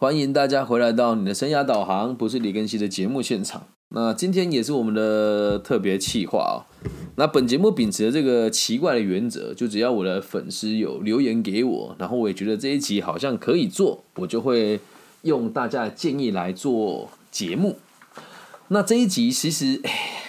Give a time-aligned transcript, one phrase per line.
[0.00, 3.66] 欢迎大家回来到你的生涯导航，不是李根熙的节目现场。
[3.90, 6.64] 那今天也是我们的特别企划哦。
[7.16, 14.80] 那本节目秉持的这个奇怪的原则，就只要我的粉丝有留言给我，然后我也觉得这一集好像可以做，我就会
[15.20, 17.76] 用大家的建议来做节目。
[18.68, 19.82] 那这一集其实，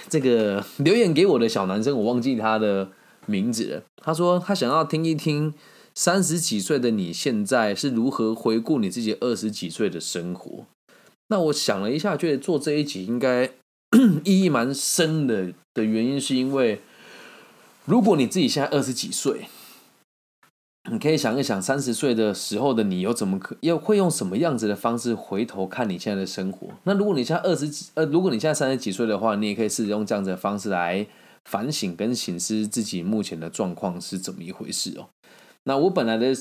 [0.10, 2.90] 这个留言给我的小男生，我忘记他的
[3.26, 3.84] 名字了。
[4.04, 5.54] 他说他想要听一听。
[5.94, 10.66] 三十几岁的你现在是如何回顾你自己二十几岁的生活？
[11.28, 13.52] 那我想了一下，觉得做这一集应该
[14.24, 15.54] 意义蛮深的。
[15.74, 16.82] 的原因是因为，
[17.86, 19.46] 如果你自己现在二十几岁，
[20.92, 26.68] 你可以想一想，三十岁的时候的你又怎么可又会用什么样子的方式回头看你现在的生活？
[26.84, 31.08] 那如果你现在二十几呃，如果你现在三十几岁的话，你也可以试着用这样子的方式来
[31.46, 35.08] 反省跟醒思自己目前的状况是怎么一回事哦。
[35.64, 36.34] 那我本来的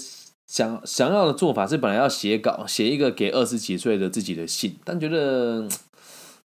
[0.46, 5.68] 想想要的做法是，本来要写稿，写一个给二十几岁的自己的信，但觉得，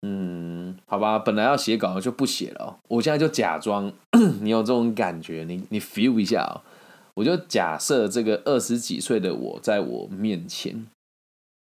[0.03, 2.79] 嗯，好吧，本来要写稿就不写了。
[2.89, 3.93] 我现在就假装
[4.43, 6.61] 你有这种感觉，你你 feel 一下哦。
[7.15, 10.87] 我就假设这个二十几岁的我在我面前，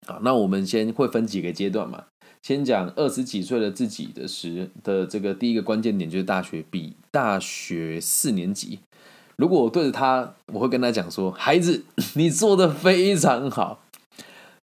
[0.07, 2.05] 好，那我们先会分几个阶段嘛？
[2.41, 8.79] 先讲二十几岁的自己的时的这个第一个关键点，就是大学毕大学四年级。
[9.35, 11.83] 如果我对着他，我会跟他讲说：“孩子，
[12.15, 13.79] 你做的非常好。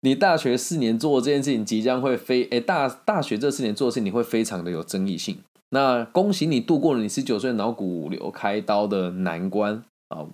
[0.00, 2.44] 你大学四年做这件事情，即将会非……
[2.50, 5.38] 哎，大大学这四年做的事情，你会非常的有争议性。
[5.70, 10.26] 那恭喜你度过了你十九岁脑骨瘤开刀的难关啊！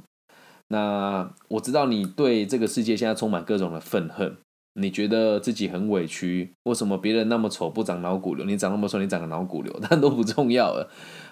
[0.69, 4.37] 那我知道你对这个世界现在充满各种的愤恨，
[4.75, 6.55] 你觉得自己很委屈。
[6.65, 10.91] 为什么别人那么丑不长脑骨瘤，你长那么丑，你长个脑骨瘤，但都不重要了。”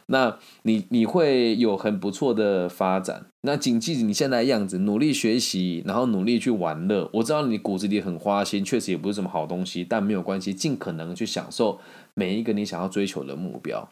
[0.08, 3.26] 那你你会有很不错的发展。
[3.40, 7.10] 那谨记你现在的样子，努力学习，然后努力去玩乐。
[7.14, 11.80] 我知道你骨子里很花心，确实也不是什么好东西，但没有关系，尽可能去享受
[12.14, 13.88] 每一个你想要追求的目标。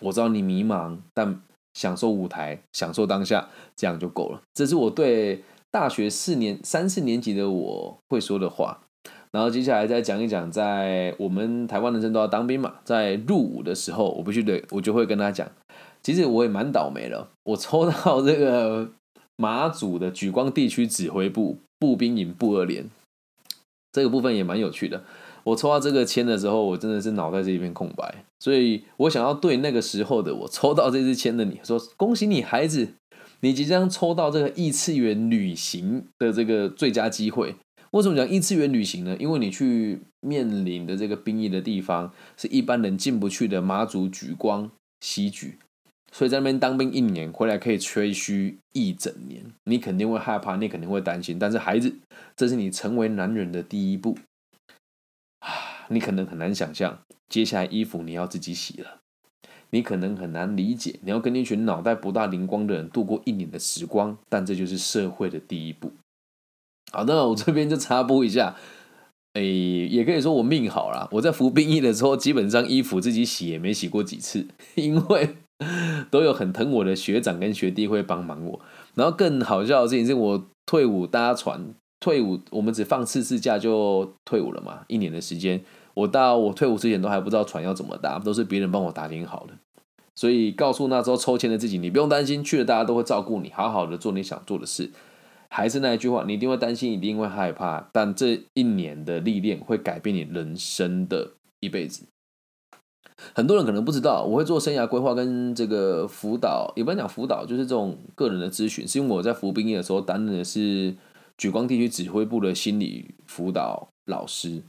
[0.00, 1.42] 我知道你迷茫，但
[1.74, 4.40] 享受舞台，享受当下，这样就够了。
[4.54, 8.82] 这是我对大学四年、三四年级的我会说的话。
[9.32, 15.50] 然后接下来再讲一讲，在我们台湾男生都要当兵嘛，在入伍的时候，我必须得，我就会跟他讲，
[16.02, 18.90] 其实我也蛮倒霉的，我抽到这个
[19.36, 22.90] 马祖的举光地区指挥部步兵营部二连，
[23.90, 25.02] 这个部分也蛮有趣的。
[25.44, 32.88] 我抽到这个签的时候，我真的是脑袋是一片空白，所以我想要对那个时候的我抽到这支签的你说，恭喜你孩子，
[33.42, 37.56] 你即将抽到这个异次元旅行的这个最佳机会。
[37.90, 39.14] 为什么讲异次元旅行呢？
[39.18, 44.70] 因为你去面临的这个兵役的地方是一般人进不去的马祖举光
[45.00, 45.58] 西举，
[46.10, 49.44] 所以在那边当兵一年，回来可以吹嘘一整年。
[49.64, 51.38] 你肯定会害怕，你肯定会担心。
[51.38, 51.94] 但是孩子，
[52.34, 54.16] 这是你成为男人的第一步
[55.40, 55.84] 啊！
[55.88, 59.01] 你可能很难想象，接下来衣服你要自己洗了。
[59.72, 65.90] 你可能很难理解，你要跟一群脑袋不大灵光的人度过一年的时光，但这就是社会的第一步。
[66.92, 68.54] 好，那我这边就插播一下，
[69.32, 71.08] 诶，也可以说我命好啦。
[71.12, 74.46] 我在服兵役的时候，基本上衣服自己洗也没洗过几次，
[74.76, 75.36] 因为
[76.10, 78.60] 都有很疼我的学长跟学弟会帮忙我。
[78.94, 89.54] 然后更好笑的事情是我退伍搭船，退伍我们只放四次假就退伍了嘛，一年的时间，我到我退伍之前都还不知道船要怎么搭，都是别人帮我打点好的。
[90.14, 94.90] 所以告诉那时候抽签的自己，你不用担心，去了大家都会照顾你，好好的做你想做的事。
[95.48, 102.04] 还是那一句话，你一定会担心，一定会害怕，但这一年的历练会改变你人生的一辈子。
[103.34, 110.94] 很多人可能不知道，我会做生涯规划跟这个辅导，也不能讲辅导，就是这种个人的咨询，是因为我在服兵役的时候担任的是
[111.36, 114.62] 举光地区指挥部的心理辅导老师。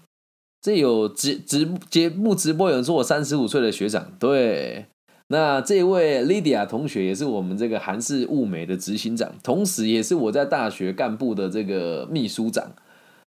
[0.64, 4.86] 这有直直节目直播有人说我三十五岁的学长，对。
[5.28, 12.72] 那这位 Lydia 同学也是我们这个韩式物美的执行长，同时也是我在大学干部的这个秘书长，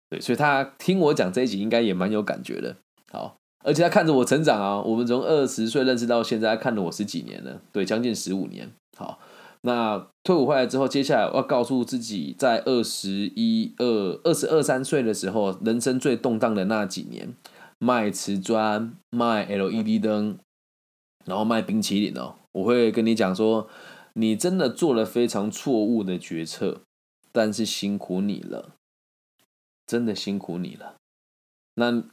[0.09, 2.75] 对，所以他听我讲这一集应该也蛮有感觉的。
[3.11, 8.69] 好，而且他看着我成长啊，我们从二十岁认识到现在，他看了我十几年了，对，将近十五年。
[8.97, 9.17] 好，
[9.65, 17.35] 那退伍回来之后，接下来我要告诉自己，在二十一二、二十二三岁的时候，人生最动荡的那几年，
[17.79, 20.37] 卖瓷砖、卖 LED 灯。
[21.25, 23.69] 然后卖冰淇淋哦，我会跟你讲说，
[24.15, 26.81] 你真的做了非常错误的决策，
[27.31, 28.75] 但是辛苦你了，
[29.87, 30.97] 真的辛苦你了。
[31.75, 32.03] 那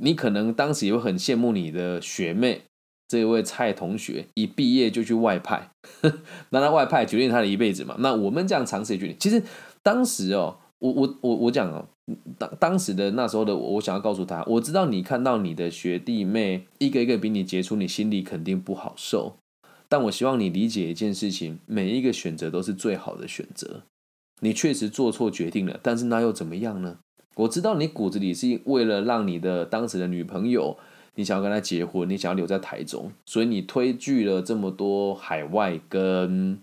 [0.00, 2.64] 你可能当时也会很羡慕你的学妹，
[3.08, 5.70] 这位蔡同学，一毕业就去外派，
[6.50, 7.96] 那他外派决定他的一辈子嘛。
[8.00, 9.42] 那我们这样尝试决定，其实
[9.82, 11.86] 当时哦，我我我我讲哦，
[12.38, 19.36] 当当时的那时候的我，我想要告诉他，我知道你看到你的学弟妹一个一个比你杰出，你心里肯定不好受。
[19.88, 23.82] 但我希望你理解一件事情，每一个选择都是最好的选择。
[24.40, 26.98] 你确实做错决定了，但是那又怎么样呢？
[27.36, 30.76] 我知道你骨子里是为了让你的当时的女朋友，
[31.16, 36.58] 你想要跟他结婚，你想要留在台中，所以你推拒了这么多海外跟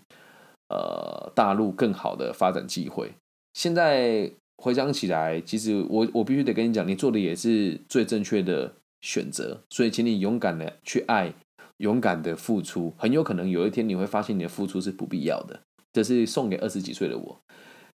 [0.68, 3.12] 呃大陆更好的发展机会。
[3.52, 8.72] 现在回想起来，其实我我必须得跟你讲，你做的也是最正确的
[9.02, 9.60] 选择。
[9.70, 11.34] 所以，请你勇敢的去爱，
[11.78, 12.94] 勇敢的付出。
[12.96, 15.60] 很有可能有一天你会发现你的付出是不必要的。
[15.92, 17.40] 这是送给二十几岁的我。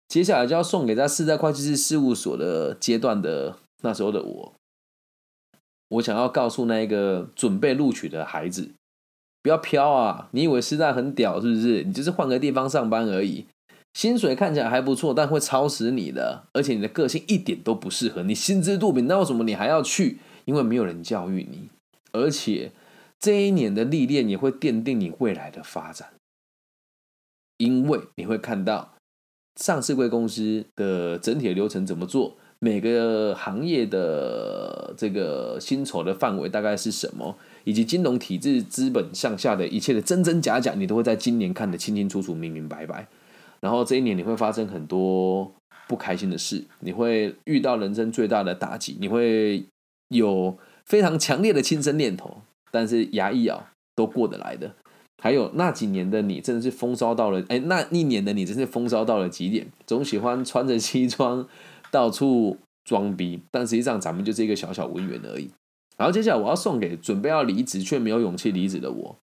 [0.07, 4.53] 接下来就要送给在四代会计师事务所的阶段的那时候的我。
[5.89, 8.71] 我想要告诉那一个准备录取的孩子，
[9.41, 10.29] 不要飘啊！
[10.31, 11.83] 你以为师大很屌是不是？
[11.83, 13.45] 你就是换个地方上班而已。
[13.93, 18.21] 薪水看起来还不错，但会超死你的，而且你的个性一点都不适合。
[18.23, 20.19] 你心知肚明，那为什么你还要去？
[20.45, 21.69] 因为没有人教育你，
[22.11, 22.71] 而且
[23.19, 26.09] 这一年的历练也会奠定你未来的发展。
[27.57, 28.93] 因为你会看到
[29.59, 43.07] 上市贵公司的整体流程怎么做，每个行业的这个薪酬的范围大概是什么，以及金融体制资本向下的一切的真真假假，你都会在今年看得清清楚楚、明明白白。
[43.59, 45.51] 然后这一年你会发生很多
[45.87, 49.63] 不开心的事，你会遇到人生最大的打击，你会
[50.09, 52.37] 有非常强烈的轻生念头，
[52.71, 54.73] 但是牙一咬都过得来的。
[55.19, 61.47] 还有那几年的你真的是风骚到了，哎，那一年的你真是风骚到了极点，总喜欢穿着西装
[61.91, 65.49] 到处装逼，但实际上咱们就是一个小小文员而已。
[65.97, 69.15] 然后接下来我要送给准备要离职却没有勇气离职的我。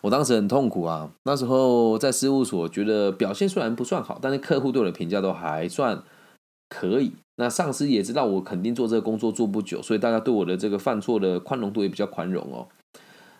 [0.00, 6.02] 我当时很痛苦啊，那时候在事务所，觉得表现虽然不算好，但是客户对我的评价都还算
[6.68, 7.12] 可以。
[7.36, 12.66] 那上司也知道我肯定做这个工作做不久，所以大家对我的这个犯错的宽容度也比较宽容哦。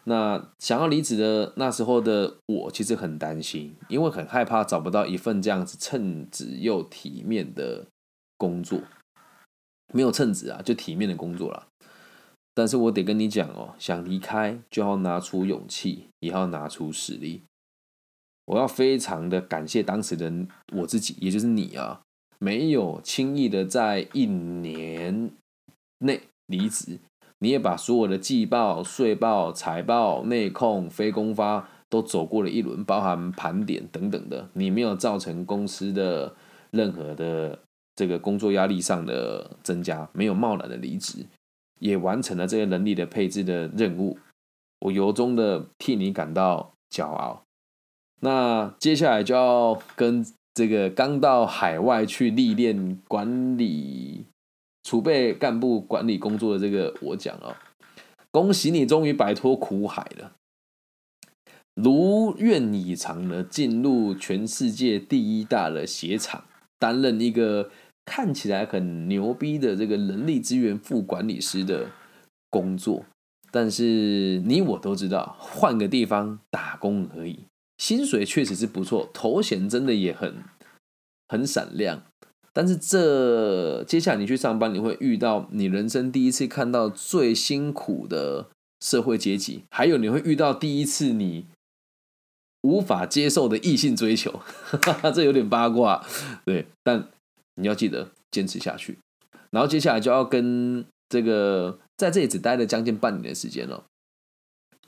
[0.05, 7.87] 那想要离职的那时候的我，其实很担心，因为很害怕找不到一份这样子称职又体面的
[8.43, 8.81] 工作，
[9.95, 11.69] 没有称职啊，就体面的工作了。
[12.53, 17.45] 但是我得跟你讲哦，想离开就要拿出勇气，也要拿出实力。
[18.47, 20.33] 我要非常的感谢当时的
[20.73, 22.03] 我自己，也就是你啊，
[22.41, 25.31] 没有轻易的在一年
[25.99, 26.99] 内离职，
[27.39, 36.35] 你也把所有的季报、税报、财报、内控、非公发都走过了一轮，包含盘点等等的，你没有造成公司的
[36.73, 37.61] 任何的
[37.95, 41.27] 这个工作压力上的增加，没有贸然的离职。
[41.79, 44.17] 也完成了这个能力的配置的任务，
[44.79, 47.43] 我由衷的替你感到骄傲。
[48.21, 50.25] 那接下来就要跟
[50.55, 54.27] 这个刚到海外去历练管理
[54.85, 57.57] 储备干部管理工作的这个我讲哦，
[58.31, 60.37] 恭喜你终于摆脱苦海了，
[61.75, 66.45] 如愿以偿的进入全世界第一大的鞋厂，
[66.83, 67.71] 担任一个。
[68.05, 71.87] 看起来很牛逼的这个人力资源副管理师的
[72.51, 73.05] 工作，
[73.53, 77.45] 但是你我都知道，换个地方打工而已，
[77.79, 80.35] 薪水确实是不错，头衔真的也很
[81.29, 82.03] 很闪亮。
[82.53, 88.49] 但是这接下来你去上班，你会遇到你人生第一次看到最辛苦的
[88.81, 91.47] 社会阶级，还有你会遇到第一次你
[92.63, 94.41] 无法接受的异性追求，
[95.15, 96.05] 这有点八卦，
[96.45, 97.09] 对，但。
[97.57, 98.99] 你要记得坚持下去，
[99.51, 103.85] 然后接下来就要跟这个在这里只待了将近半年的时间了。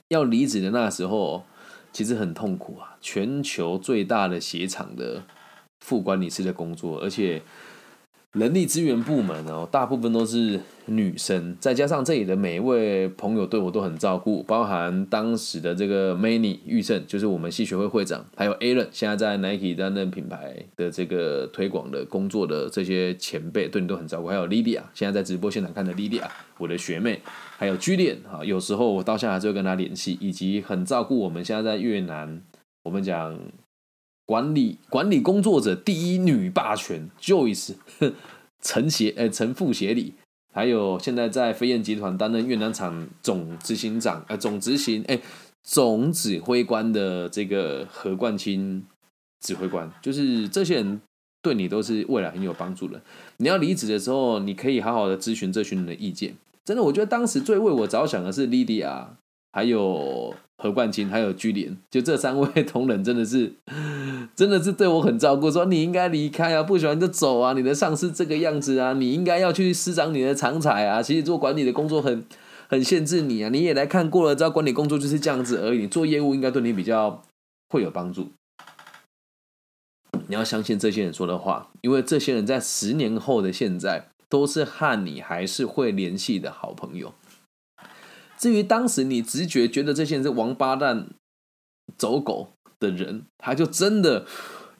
[0.09, 1.45] 要离职的那时候，
[1.93, 5.25] 其实很痛苦啊，全球最大的鞋厂的
[5.81, 7.43] 副管理师的工作，而且。
[8.34, 24.26] 人力资源部门哦，大部分都是女生，再加上这里的每一位朋友对我都很照顾，包含当时的这个 Many 玉胜，就是我们系学会会长，还有 Alan，现在在 Nike 担任品牌的这个推广的工作的这些前辈，对你都很照顾。
[24.26, 26.24] 还有 Lydia，现在在直播现场看的 Lydia，
[26.58, 27.20] 我的学妹，
[27.56, 32.42] 还有 Julian 哈，有时候我到现在还是会跟他联系，以及很照顾我们现在在越南，
[32.82, 33.38] 我们讲。
[34.26, 37.75] 管理管理工作者第一女霸权，Joyce
[38.62, 40.14] 陈协呃陈副协理，
[40.52, 45.21] 还有现在在飞燕集团担任越南厂总执行长呃总执行哎
[45.62, 48.85] 总指挥官的这个何冠清
[49.40, 51.00] 指挥官，就是这些人
[51.43, 53.02] 对你都是未来很有帮助的。
[53.37, 56.35] 你要离职的时候，你可以好好的咨询这群人的意见。
[56.64, 59.09] 真的，我觉得当时最为我着想的是 Lydia，
[59.52, 63.52] 还有何冠清还有居廉，就这三位 同仁真的是，
[64.34, 71.02] 真的是对我很照顾，说你应该离开啊，不喜欢就走啊，你的上司这个样子啊，你应该要去施展你的长才啊。
[71.02, 72.25] 其实做管理的工作很
[72.68, 75.87] 很限制你啊，你也来看过了，知道管理工作就是这样子而已。
[75.87, 77.23] 做业务应该对你比较
[77.68, 78.28] 会有帮助。
[80.28, 87.12] 你要相信这些人说的话，因为这些人在十年后的现在都是和你还是会联系的好朋友。
[88.44, 91.06] 至于当时你直觉觉得这些人是王八蛋、
[91.96, 92.48] 走狗
[92.78, 94.26] 的人，他就真的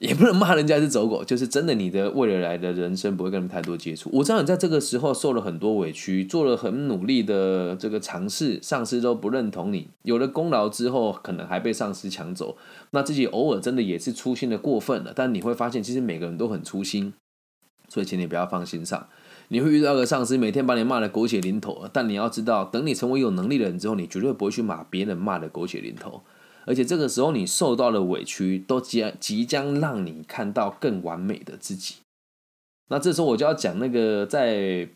[0.00, 4.11] 也不能骂人家是走狗，就是真的你的未来的人生不会跟他们太多接触。
[4.12, 12.59] 我知道你在这个时候受了很多委屈，做了很努力的这个尝试，上司都不认同你，有了功劳之后，可能还被上司抢走，
[12.90, 15.14] 那自己偶尔真的也是粗心的过分了。
[15.16, 17.14] 但你会发现，其实每个人都很粗心，
[17.88, 19.09] 所以请你不要放心上。
[19.49, 26.23] 你会遇到个上司，每天把你骂的狗血淋头，但你要知道，等你成为有能力的人之后，你绝对不会去骂别人骂的狗血淋头，
[26.65, 31.97] 而且这个时候你受到的委屈，都将即将让你看到更完美的自己。
[32.89, 34.89] 那这时候我就要讲那个，在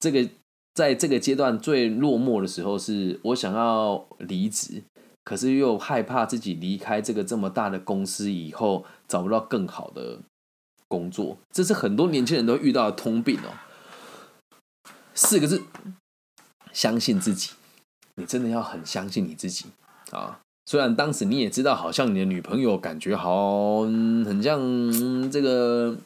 [0.00, 0.28] 这个
[0.74, 4.82] 在这个阶段最落寞的时候，是我想要离职，
[5.24, 10.20] 可是又害怕自己离开这个这么大的公司以后找不到更好的。
[10.88, 13.52] 工作，这是很多年轻人都遇到的通病哦。
[15.14, 15.62] 四个字：
[16.72, 17.50] 相信自己。
[18.14, 19.66] 你真的要很相信你自己
[20.10, 20.40] 啊！
[20.66, 25.96] 虽然当时你也知道，好像你的女朋友感觉好，很像这个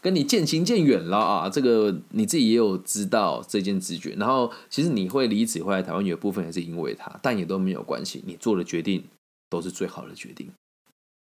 [0.00, 1.48] 跟你渐行渐远了啊。
[1.48, 4.14] 这个你自己也有知道这件直觉。
[4.18, 8.24] 然后，其实你会离职回来台湾，有部分也是因为他，但也都没有关系。
[8.26, 9.04] 你做的决定
[9.48, 10.50] 都是最好的决定，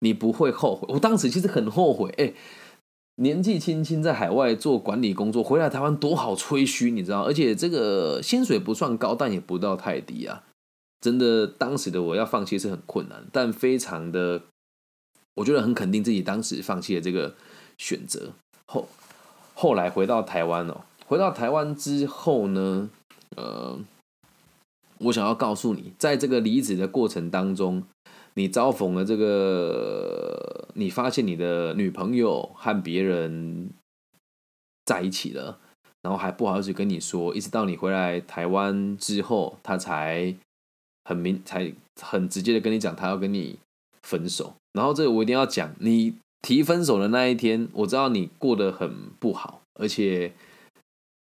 [0.01, 0.87] 你不会后悔。
[0.95, 2.33] 我当时其实很后悔，哎。
[3.17, 7.23] 年纪轻轻在海外做管理工作，回来台湾多好吹嘘，你知道？
[7.23, 10.45] 而且这个薪水不算高，但也不到太低啊。
[11.01, 14.43] 真的，当时的我要放弃是很困难，但非常的，
[15.35, 17.35] 我觉得很肯定自己当时放弃了这个
[17.77, 18.33] 选择。
[18.67, 18.89] 后
[19.55, 22.89] 后来回到台湾哦，回到台湾之后呢，
[23.37, 23.79] 呃，
[24.99, 27.83] 我想要告诉你，在这个离职的过程当中。
[28.35, 33.69] 你遭逢了这个，你发现你的女朋友和别人
[34.87, 35.59] 在一起了，
[36.01, 40.35] 然后还不好意思跟你说，一直到你回来台湾之后，他才
[41.05, 43.59] 很明，才很直接的跟你讲，他要跟你
[44.03, 44.55] 分手。
[44.73, 50.33] 然后这个我一定要讲，你提分手的那一天，我知道你过得很不好，而且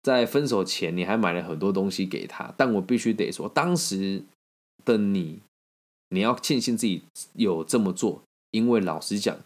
[0.02, 4.22] 在分手前你还买了很多东西给他，但我必须得说，当时
[4.84, 5.40] 的你。
[6.10, 7.02] 你要庆幸自己
[7.34, 9.38] 有这么做，因为老实讲，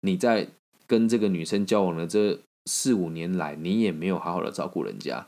[0.00, 0.48] 你在
[0.86, 5.26] 跟这个女生交往的这四五年来，你也没有好好的照顾人家，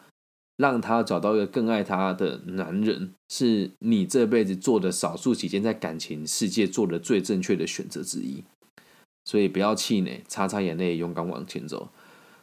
[0.56, 8.44] 让她找到一个更爱她的男人，是你这辈子做的少数几件在感情世界做的最正确的选择之一。
[9.24, 11.90] 所以不要气馁，擦擦眼泪，勇敢往前走。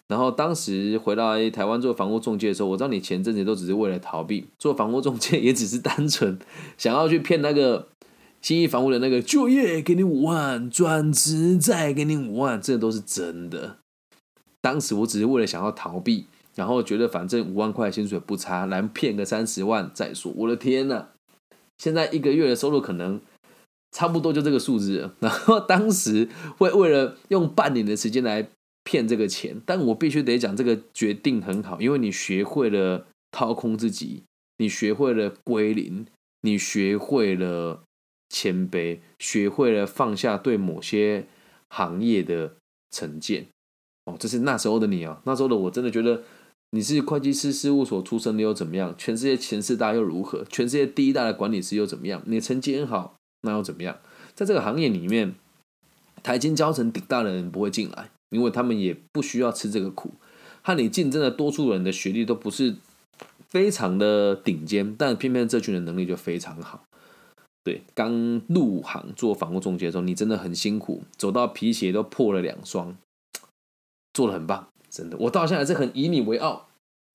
[0.07, 6.37] 然后当时回到台湾做房屋中介的时候，我知道你前阵子都只是为了逃避做房屋中介，也只是单纯
[6.77, 7.87] 想要去骗那个。
[8.45, 13.77] 新义房屋的那个就业给你五万，转职再给你五万，这都是真的。
[14.61, 20.31] 当时我只是为了想要逃避，然后觉得反正五万块薪水不差，来骗个三十万再说。
[20.35, 21.07] 我的天呐，
[21.79, 23.19] 现在一个月的收入可能
[23.91, 25.09] 差不多就这个数字。
[25.19, 28.47] 然后当时会为了用半年的时间来
[28.83, 34.21] 骗这个钱，但我必须得讲，这个决定很好，因为你学会了掏空自己，
[34.59, 36.05] 你学会了归零，
[36.41, 37.81] 你学会了。
[38.29, 41.27] 谦卑，学会了放下对某些
[41.69, 42.55] 行业的
[42.91, 43.47] 成见。
[44.05, 46.23] 哦，这是那时候的你啊，那时候的我真的觉得
[46.71, 48.93] 你是会计师事务所出身的又怎么样？
[48.97, 50.43] 全世界前四大又如何？
[50.45, 52.21] 全世界第一大的管理师又怎么样？
[52.25, 53.97] 你成绩很好，那又怎么样？
[54.33, 55.33] 在这个行业里面，
[56.21, 60.11] 台金教成顶大的人不会进来，因为他们也不需要吃这个苦。
[60.61, 62.75] 和你竞争的多数人的学历都不是
[63.47, 66.83] 非常的顶尖，但偏偏这群人能力就非常好。
[67.65, 72.95] 对，刚入行做房屋中介的时候，你真的很辛苦，走到皮鞋都破了两双，
[74.13, 76.67] 做的很棒，真的，我到现在是很以你为傲，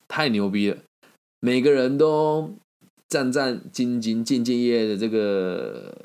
[0.08, 0.78] 太牛逼了，
[1.38, 2.52] 每个人都
[3.08, 5.96] 战战兢兢、兢兢业业的这个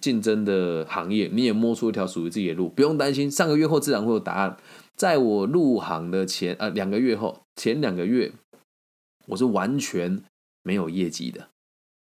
[0.00, 4.56] 竞争的行业，你也摸出一条属于自己的路，不用担心，上个月后自然会有答案。
[4.94, 8.30] 在我入行的前呃两个月后，前两个月
[9.26, 10.22] 我是完全
[10.62, 11.48] 没有业绩的。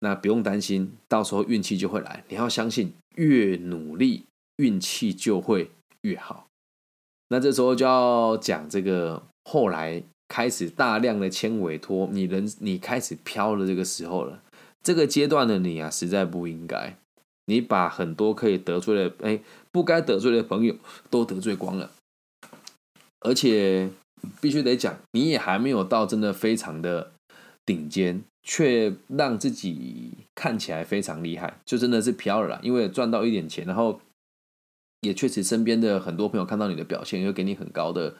[0.01, 2.23] 那不用担心，到时候运气就会来。
[2.27, 4.25] 你要相信，越努力，
[4.57, 6.47] 运气就会越好。
[7.29, 14.43] 那这时候就要讲这个，后来开始大量的签委托，你人你开始飘的这个时候了。
[14.83, 16.97] 这个阶段的你啊，实在不应该。
[17.45, 19.41] 你把很多可以得罪的，哎，
[19.71, 20.75] 不该得罪的朋友
[21.09, 21.91] 都得罪光了，
[23.19, 23.89] 而且
[24.39, 27.11] 必须得讲，你也还没有到真的非常的
[27.65, 32.59] 顶尖，却让自己看起来非常厉害，就真的是飘了。
[32.63, 34.01] 因为赚到一点钱，然后
[35.01, 38.15] 也确实身边的很多朋友看到你的表现，又给你很高的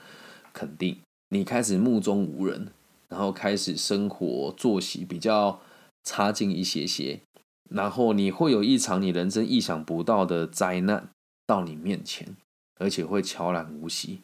[0.54, 1.00] 肯定，
[1.30, 2.72] 你开始目中无人，
[3.10, 5.60] 然后开始生活作息比较
[6.04, 7.22] 差劲一些些。
[7.70, 11.10] 然后你会有一场你人生意想不到的灾难
[11.48, 12.36] 到你面前，
[12.78, 14.20] 而且会悄然无息，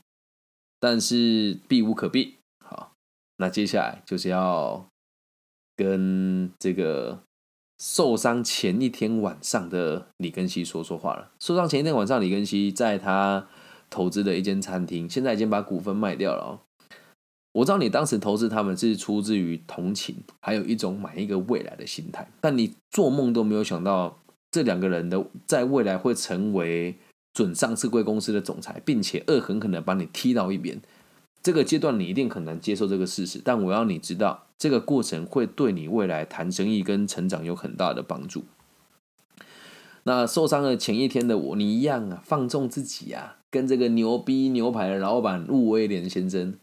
[0.79, 2.35] 但是避无可避。
[2.65, 2.91] 好，
[3.37, 4.85] 那接下来就是要
[5.77, 7.21] 跟这个
[7.79, 11.31] 受伤前一天晚上的李根熙说说话了。
[11.39, 13.47] 受伤前一天晚上，李根熙在他
[13.89, 16.59] 投资的一间餐厅，现在已经把股份卖掉了哦。
[17.53, 22.29] 我知道你当时投资他们是出自于同情，还有一种买一个未来的心态。
[22.41, 24.19] 但你做梦都没有想到，
[24.51, 26.97] 这两个人的在未来会成为
[27.33, 30.81] 准上市贵公司的总裁，并且恶狠狠的把你踢到一边。
[31.47, 38.43] 这个阶段你一定很难接受这个事实，但我要你知道，这个过程会对你未来谈生意跟成长有很大的帮助。
[40.03, 46.53] 那受伤的前一天的我，你一样啊，放纵自己啊，跟这个牛逼牛排的老板陆威廉先生。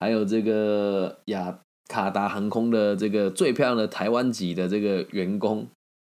[0.00, 5.68] 还有这个亚卡达航空的这个最漂亮的台湾籍的这个员工，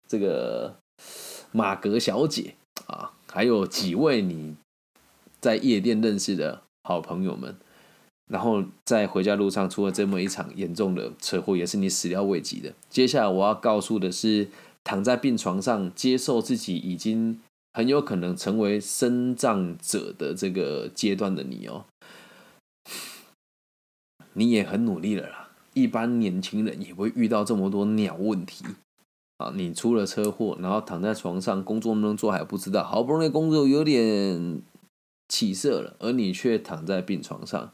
[0.08, 0.78] 这个
[1.52, 2.56] 马格小姐
[2.88, 4.56] 啊，还有几位你
[5.42, 7.58] 在夜店认识的好朋友们，
[8.32, 12.74] 然后在回家路上出了这么一场严重的车祸，也是你始料未及的。
[12.90, 14.48] 接下来我要告诉的是，
[14.86, 17.42] 躺在病床上接受自己已经
[17.74, 21.84] 很有可能成为生障者的这个阶段的你哦。
[24.32, 28.64] 你也很努力了啦，一般年轻人也会遇到这么多鸟问题
[29.40, 29.52] 啊！
[29.54, 34.62] 你出了车祸，然后躺在床上，工作能不能做还不知道，好不容易工作有点
[35.28, 37.74] 起色了，而你却躺在病床上。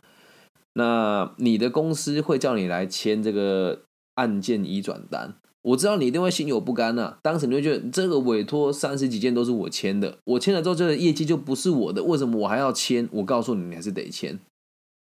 [0.77, 3.81] 那你的公司会叫你来签这个
[4.13, 7.17] 案件移转单，我知道你一定会心有不甘呐。
[7.23, 13.09] 当时你会觉得这个委托三十几件都是我签的，我签了之后这个业绩就不是我的，为什么我还要签？
[13.11, 14.39] 我告诉你，你还是得签，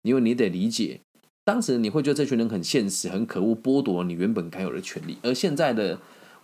[0.03, 1.01] 因为你得理解。
[1.45, 5.17] 当时你会觉得这群人很现实、很可恶，剥夺了你原本该有的权利。
[5.23, 5.99] 而现在的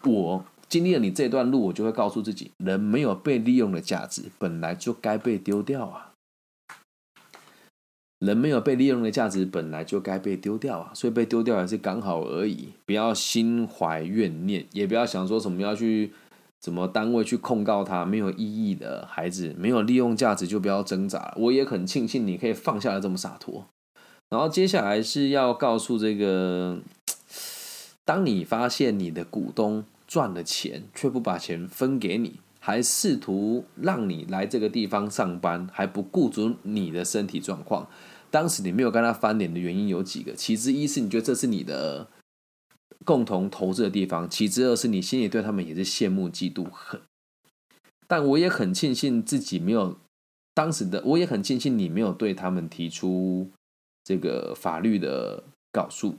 [0.04, 6.14] 我经历了你这段路，我就会告诉自己：人没有被利用的价值，本来就该被丢掉啊！
[8.18, 10.90] 人没有被利用的价值，本来就该被丢掉啊！
[10.92, 12.70] 所以被丢掉也是刚好而已。
[12.84, 16.12] 不要心怀怨念，也不要想说什么要去
[16.58, 21.32] 怎么单位去控告他，没有意义的孩子，没有利用价值就不要挣扎。
[21.36, 23.66] 我也很庆幸你可以放下来这么洒脱。
[24.28, 26.80] 然后接下来是要告诉这个，
[28.04, 37.88] 当你发现你的股东赚了钱，却不把钱分给你，还试图让你来这个地方上班，还不顾足你的身体状况，
[38.30, 40.34] 当时你没有跟他翻脸的原因有几个？
[40.34, 42.08] 其之一是你觉得这是你的
[43.06, 47.00] 共同投资的地方，其之二是你心里对他们也是羡慕、嫉妒、恨。
[48.06, 49.96] 但我也很庆幸自己没有
[50.52, 53.50] 当时的，我也很庆幸你没有对他们提出。
[54.04, 56.16] 这个法律的告诉，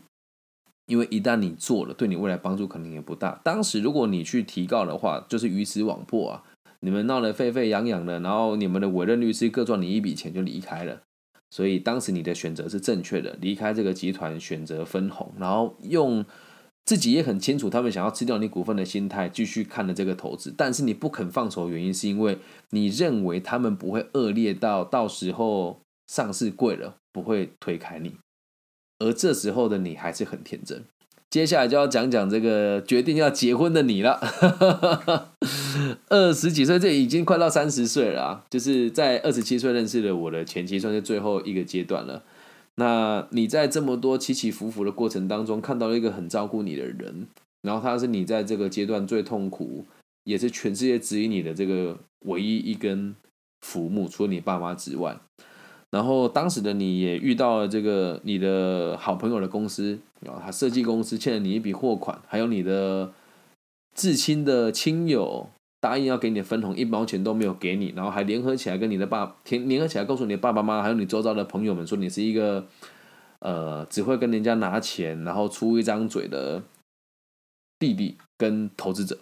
[0.89, 3.39] 因为一旦你做了，对你未来帮助可能也不大。
[3.43, 6.43] 当时如果你去提告的话，就是鱼死网破啊！
[6.82, 11.02] 你们闹得沸沸扬扬的，然后你们的委任律师各赚你一笔钱就离开了。
[11.52, 16.25] 所以当时你的选择是正确的，离开这个集团，选择分红，然后用
[16.86, 20.54] 自己也很清楚他们想要吃掉你股份的心态，继续看了这个投资。
[20.58, 22.39] 但是你不肯放手原因，是因为
[22.71, 26.95] 你认为他们不会恶劣到到时候上市贵了。
[27.12, 28.13] 不会推开你，
[29.00, 30.84] 而这时候的你还是很天真。
[31.30, 34.20] 接下来就要讲讲这个决定要结婚的你了。
[36.10, 38.46] 二十几岁，这已经快到三十岁了啊！
[38.50, 42.24] 就是在二十七岁认识了我的前妻，算是最后一个阶段了。
[42.76, 47.28] 那你在这么多起起伏伏的过程当中，看到了一个很照顾你的人，
[47.62, 49.86] 然后他是你在这个阶段最痛苦，
[50.24, 53.16] 也是全世界指引你的这个唯一一根
[53.62, 55.20] 浮木，除了你爸妈之外。
[55.91, 59.97] 然后当时的你也遇到了这个你的好朋友的公司
[60.28, 63.12] 啊，他设计公司欠了你一笔货款，还有你的
[63.95, 65.49] 至亲的亲友
[65.80, 72.67] 答应要给你的分红，一毛钱都没有给你，然后还联合起来跟你的爸联联合起来告诉你的爸爸妈妈，还有你周遭的朋友们说你是一个
[73.39, 76.62] 呃只会跟人家拿钱，然后出一张嘴的
[77.80, 79.17] 弟弟跟投资者。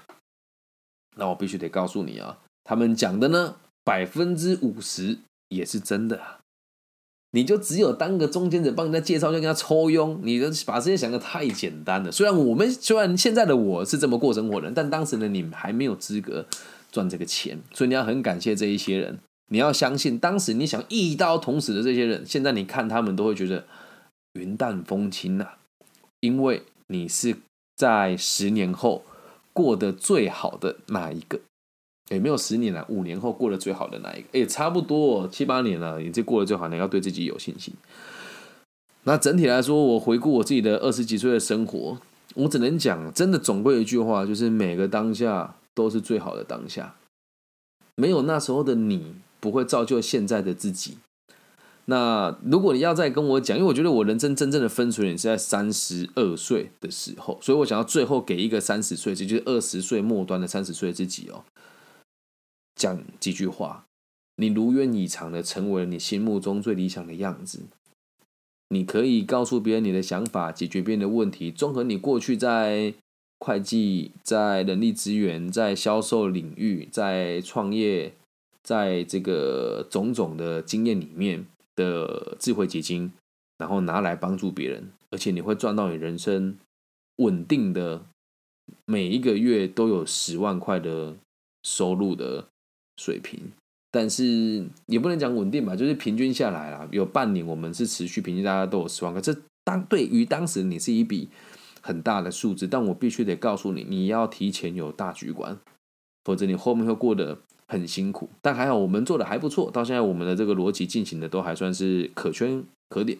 [1.16, 6.20] 那我必须得告诉你啊，他们讲的呢百分之五十也是真的。
[7.32, 12.12] 你就只有当个中间者，帮人家介绍，就跟他抽佣，你的把这些想的太简单了。
[12.12, 16.46] 虽然我们虽然现在的我是这么过生活的，但当时的你还没有资格
[16.92, 19.20] 赚这个钱，所以你要很感谢这一些人。
[19.50, 23.66] 你要相信，当时你想一刀捅死的这些人，现在你看他们都会觉得
[24.34, 25.48] 云淡风轻呐，
[26.20, 27.36] 因为你是
[27.76, 29.04] 在十年后
[29.54, 31.40] 过得最好的那一个。
[32.10, 37.74] 也没有十年了，五年后过得最好的那一个，也差不多七八年了，你这过得最好，你要对自己有信心。
[39.04, 41.98] 那整体来说，我回顾我自己的二十几岁的生活，
[42.36, 46.96] 我只能讲，真的总归一句话，就是每个当下都是最好的当下，
[47.96, 49.16] 没有那时候的你。
[49.40, 50.98] 不会造就现在的自己。
[51.86, 61.46] 那如果你要再跟我讲，因为我觉得我人生真正的分水岭是在三十二岁的时候，所以我想要最后给一个三十岁，也就是二十岁末端的三十岁自己哦，
[62.78, 63.84] 讲几句话。
[64.38, 67.64] 你如愿以偿的成为了你心目中最理想的样子，
[68.70, 72.94] 你可以告诉别人你的想法，解决别人的问题，综合你过去在
[73.40, 78.14] 会计、在人力资源、在销售领域、在创业。
[78.64, 83.14] 在这个种种的经验里面的智慧结晶，
[83.58, 86.58] 然后拿来帮助别人，而且你会赚到你人生
[87.16, 88.04] 稳定的
[88.84, 91.16] 每一个月都有十万块的
[91.64, 92.48] 收入的
[92.98, 93.40] 水平。
[93.92, 99.22] 但是也不能讲稳定吧，就是平均下来啦，有半年我们是持续平均大家都有十万个。
[99.22, 101.30] 这当对于当时你是一笔
[101.82, 105.58] 很大的数字，但我必须得告诉你，你要提前有大局观，
[106.26, 107.40] 否则你后面会过得。
[107.70, 109.70] 很辛苦，但还好我们做的还不错。
[109.70, 113.20] 到现在，我们的这个逻辑进行的都还算是可圈可点。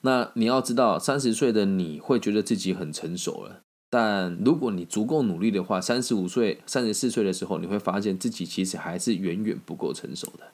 [0.00, 3.60] 那你要知道，三十岁的你会觉得自己很成熟了，
[3.90, 10.52] 但如果你足够努力的话，三十五岁、三十四岁的时候，你会发现自己其实还是远远不够成熟的。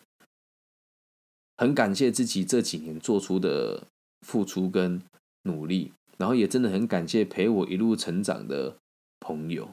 [1.56, 3.88] 很感谢自己这几年做出的
[4.22, 5.02] 付出跟
[5.44, 8.76] 努力，然后也真的很感谢陪我一路成长的
[9.20, 9.70] 朋友。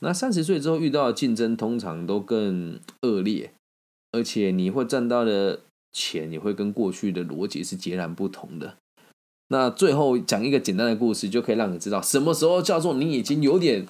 [0.00, 3.52] 那三十岁之后遇到的竞争通常都更恶劣，
[4.12, 5.60] 而且你会赚到的
[5.92, 8.76] 钱也会跟过去的逻辑是截然不同的。
[9.48, 13.86] 那最后讲一个简单的故事，就可以让你知道什么时候叫做你已经有点，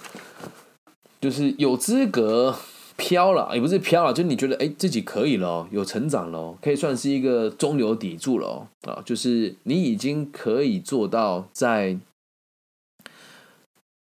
[1.20, 2.56] 就是有资格
[2.96, 11.98] 飘了，也不是飘了，就你觉得哎自己可以了，有成长了，可以算是一个中流砥柱了啊，就是你已经可以做到在。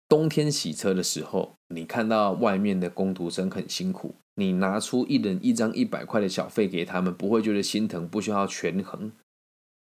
[0.08, 9.10] 冬天洗车的时候，你看到外面的工读生很辛苦，你拿出一人一张一百块的小费给他们，不会觉得心疼，不需要权衡，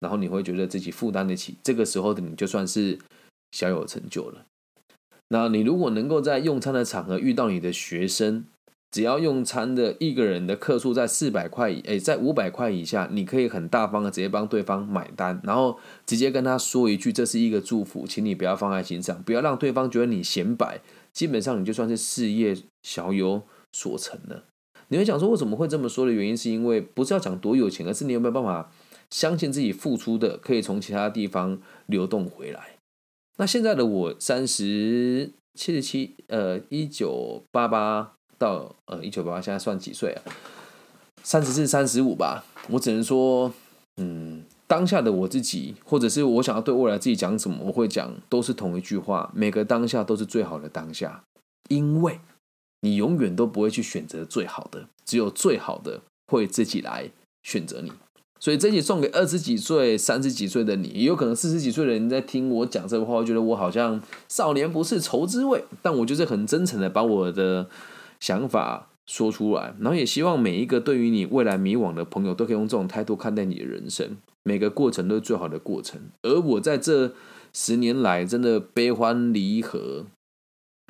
[0.01, 1.57] 然后你会觉得自己负担得起。
[1.63, 2.99] 这个时候的你就算是
[3.53, 4.47] 小有成就了。
[5.29, 8.45] 那你如果能够在用餐的场合遇到你的学生。
[8.91, 15.77] 只要用餐的一个人的客数在四百块以，诶，在五百块以下，你可以很大方的直接帮对方买单，然后
[16.07, 20.81] 直接跟他说一句：“这是一个祝福，请你不要放在心上，不要让对方觉得你显摆。”
[21.13, 24.45] 基本上你就算是事业小有所成了。
[24.87, 28.71] 你会想说，为什么会这么说的原因，是因为不是要讲多有钱，而是你有没有办法
[29.15, 32.79] 相信自己付出的可以从其他地方流动回来。
[33.37, 38.11] 那现在的我三十七十七，呃，一九八八。
[38.37, 40.23] 到呃一九八八，现在算几岁啊？
[41.23, 42.45] 三十四、三十五吧。
[42.69, 43.51] 我只能说，
[43.97, 51.23] 嗯，当下的我自己，或者是我想要对未来自己讲什么，我会讲都是同一句话：每个当下都是最好的当下，
[51.69, 52.19] 因为
[52.81, 57.11] 你永远都不会去选择最好的，只有最好的会自己来
[57.45, 57.93] 选择你。
[58.41, 67.69] 所以这集送给二十几岁、三十几岁的你，也有可能四十几岁的人在听我讲这个话，觉得我好像少年不是愁滋味，但我就是很真诚的把我的。
[68.21, 74.17] 想法说出来，然后也希望每一个对于你未来迷惘的朋友都可以用这种态度看待你的人生。
[74.45, 76.01] 每个过程都是最好的过程。
[76.23, 77.13] 而我在这
[77.53, 80.07] 十年来，真的悲欢离合、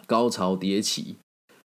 [0.06, 1.16] 高潮迭起，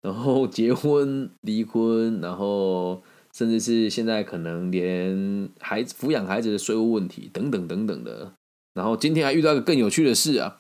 [0.02, 3.02] 然后结婚、离婚，然后
[3.40, 8.34] 甚至是现在可能连孩子抚养孩子的税务问题等等等等的。
[8.74, 10.60] 然后今天还遇到一个更有趣的事啊，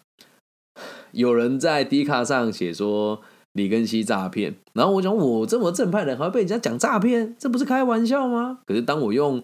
[1.11, 3.21] 有人在 D 卡上写说。
[3.53, 8.59] 李根熙诈骗，然后我想我这么正派的人，还会被人家讲诈骗，这不是开玩笑吗？
[8.67, 9.43] 可是当我用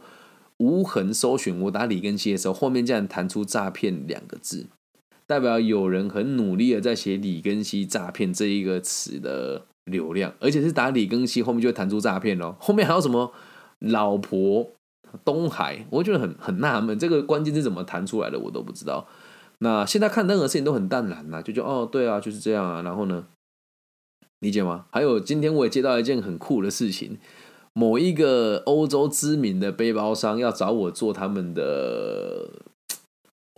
[0.58, 4.68] 无痕搜寻，我打李根熙的时候，后面竟然弹出诈骗两个字，
[5.26, 12.56] 代表有人很努力的在写李根熙诈骗这一个词的流量，而且是打李庚希后面就会弹出诈骗咯。
[12.62, 13.32] 后面还有什么
[13.80, 14.72] 老婆
[15.24, 19.08] 东海，我觉得很很纳闷，这个关键是怎么弹出来的，我都不知道。
[19.60, 23.26] 那现在看任何事情都很淡然呐，就觉哦，对啊，就是这样啊，然后呢？
[24.40, 24.86] 理解吗？
[24.92, 27.18] 还有今天我也接到一件很酷的事情，
[27.74, 32.50] 某一个欧洲知名的背包商要找我做他们的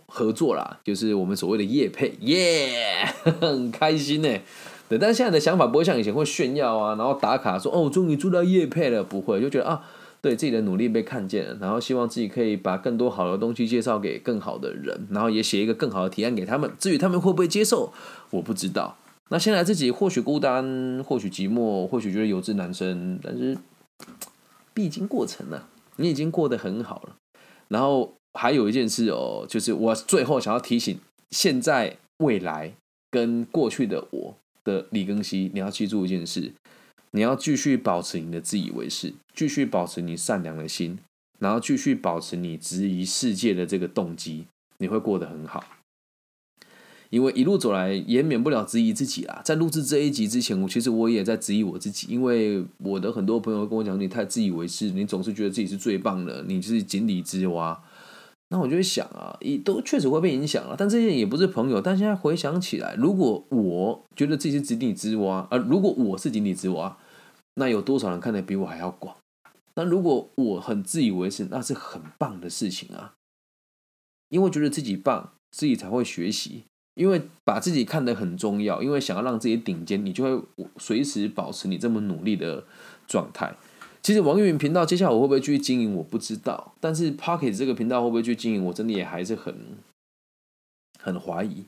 [0.06, 3.04] 合作啦，就是我们所谓的业配，耶，
[3.40, 4.38] 很开心呢。
[4.88, 9.84] 对，但是现在的想法不会像以前会炫耀啊，然后打卡说哦，终于做到叶配了，不会，就觉得啊，
[10.22, 16.70] 对自己的努力被看见了，然后希望自己可以把更多好的东西介绍给更好的人，然后也写一个更好的提案给他们。
[16.78, 17.92] 至于他们会不会接受，
[18.30, 18.96] 我不知道。
[19.30, 23.58] 那现在自己或许孤单，或许寂寞，或许觉得有志难伸，但是
[24.72, 27.16] 必经过程了，你已经过得很好了。
[27.68, 30.98] 然后还有一件事哦，就是我最后想要提醒
[31.30, 32.72] 现在、未来
[33.10, 34.34] 跟过去的我
[34.68, 36.52] 的李庚希，你要记住一件事：
[37.12, 40.98] 你要继续保持你的自以为是，继续保持你善良的心，
[41.38, 44.44] 然后继续保持你质疑世界的这个动机，
[44.76, 45.64] 你会过得很好。
[47.10, 49.40] 因为一路走来也免不了质疑自己啦。
[49.42, 57.82] 在录制这一集之前，我其实我也在质疑我自己，因为我的很多朋友跟我讲，你太自以为是，你总是觉得自己是最棒的，你是井底之蛙。
[58.50, 60.74] 那我就会想啊，也都确实会被影响了。
[60.78, 61.80] 但这些也不是朋友。
[61.80, 66.96] 但现在回想起来，如果我觉得自己是井底之蛙，而如果我是井底之蛙，
[67.54, 69.16] 那有多少人看得比我还要广？
[69.74, 73.14] 那如果我很自以为是，那是很棒的事情啊，
[74.28, 76.64] 因为觉得自己棒，自己才会学习。
[76.94, 80.44] 因为把自己看得很重要，因为想要让自己顶尖，你就会
[80.78, 82.64] 随时保持你这么努力的
[83.06, 83.54] 状态。
[84.02, 86.72] 其实王玉云频道接下来我会不会继续经营，我不知道。
[86.80, 89.54] 但是 Pocket 这个频道会不会去经营，我真的也还是很
[90.98, 91.64] 很怀疑。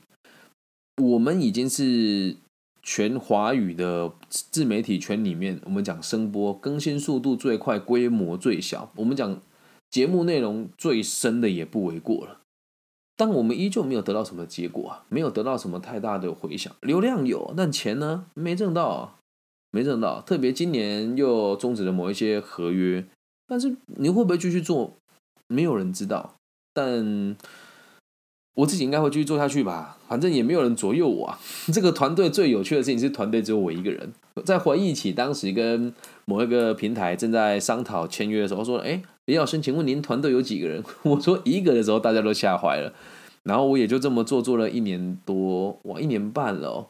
[1.01, 2.35] 我们已经是
[2.81, 9.39] 全华语的自媒体圈里面，我们讲声波更新速度最快、规模最小，我们讲
[9.89, 12.39] 节目内容最深的也不为过了。
[13.15, 16.75] 但我们依旧没有得到什么结果啊，没有得到什么太大的回响。
[16.81, 18.25] 流量有，但钱呢？
[18.33, 19.19] 没挣到，
[19.71, 20.21] 没挣到。
[20.21, 23.03] 特别今年又终止了某一些合约，
[23.47, 24.93] 但是你会不会继续做？
[25.47, 26.35] 没有人知道。
[26.73, 27.35] 但
[28.55, 31.25] 我自己应该会继续做下去吧，反正也没有人左右我。
[31.27, 31.39] 啊。
[31.73, 34.11] 这个团队最有趣的事情是，团队只有我一个人。
[34.45, 35.93] 在回忆起当时跟
[36.25, 40.83] 某一个平台正在商讨签约的时候，说：“哎。”李老师，请问您团队有几个人？
[41.03, 42.91] 我说一个的时候，大家都吓坏了。
[43.43, 46.89] 然后我也就这么做，做了一年多，哇，一年半了。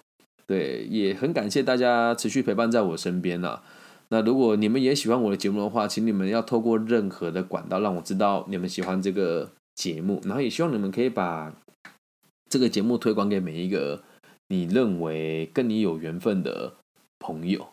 [0.52, 3.64] 对，也很感谢大家持续陪伴在我身边啊。
[4.10, 11.54] 那如果你们也喜欢我的节目的话，请你们要透过任何的管道让我知道你们喜欢这个节目，然后也希望你们可以把
[12.50, 14.04] 这个节目推广给每一个
[14.50, 16.74] 你认为跟你有缘分的
[17.18, 17.68] 朋友。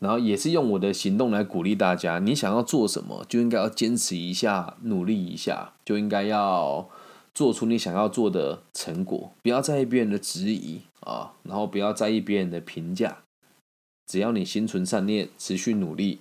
[0.00, 6.88] 然后也是用我的行动来鼓励大家，你想要做什么，就应该要坚持一下，努力一下，就应该要
[7.36, 9.30] 做出你想要做的成果。
[9.42, 13.18] 不要在意别人的质疑啊，然后不要在意别人的评价。
[14.06, 16.20] 只要你心存善念，持续努力，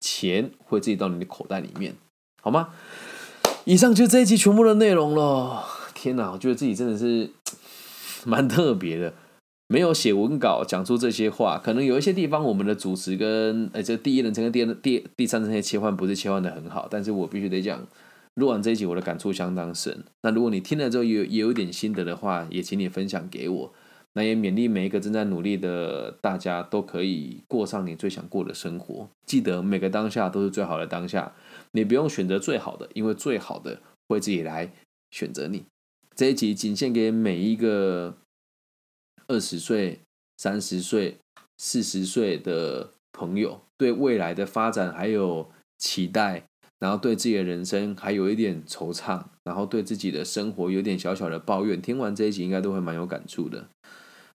[0.00, 1.94] 钱会自己到你的口袋里面，
[2.42, 2.70] 好吗？
[3.66, 5.64] 以上就这一集全部的内容了。
[5.94, 7.30] 天哪，我觉得自己真的是
[8.24, 9.12] 蛮特别的。
[9.66, 17.84] 没有写文稿讲出这些话，可能有一些地方我们的主持跟呃这第一人称跟第二第第三人称切换不是切换的很好，但是我必须得讲，
[18.34, 20.04] 录完这一集我的感触相当深。
[20.22, 23.72] 那如果你听了之后也也有点心得的话，也请你分享给我。
[24.14, 29.08] 那也勉励每一个正在努力的大家都可以过上你最想过的生活。
[29.26, 31.34] 记得每个当下都是最好的当下，
[31.72, 34.72] 你不用选择最好的，因为最好的会自己来
[35.10, 35.64] 选择你。
[36.14, 38.16] 这一集仅限给每一个。
[39.26, 40.00] 二十岁、
[40.36, 41.16] 三十岁、
[41.56, 46.44] 四十岁的朋友，对未来的发展还有期待，
[46.84, 51.80] 然后对自己的人生还有一点惆怅，然后对自己的生活有点小小的抱怨。
[51.80, 53.68] 听完这一集，应该都会蛮有感触的。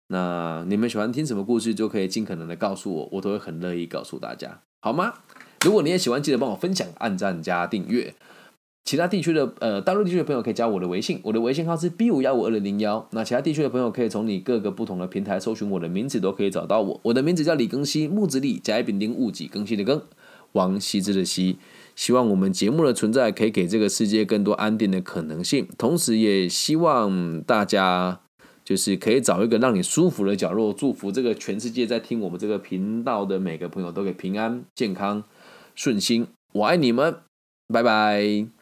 [0.06, 5.12] 那你们喜欢听什么故事，就可以尽可能的告诉我，我都会很乐意告诉大家，好吗？
[5.62, 8.14] 如果你也喜欢，记得帮我分享、按赞加订阅。
[8.86, 13.06] 其他地区的呃，大陆地区的朋友可以加我的微信，我的微信号是 B 五幺五二零零幺。
[13.10, 16.98] 那其他地区的朋友可以从你各个不同的平台搜寻我的名字，都可以找到我。
[17.02, 20.00] 我的名字叫李更新，木子李，甲乙丙丁戊己更新的更，
[20.52, 21.58] 王羲之的羲。
[21.98, 28.20] 希望我们节目的存在可以给这个世界更多安定的可能性，同时也希望大家
[28.64, 35.24] 就是可以找一个让你舒服的角落，祝福这个全世界在听我们这个频道的每个朋友都给平安、健康、
[35.74, 36.28] 顺心。
[36.52, 37.16] 我爱你们，
[37.66, 38.57] 拜拜。